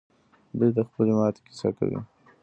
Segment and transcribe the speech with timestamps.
[0.57, 1.99] دوی د خپلې ماتې کیسه کوي.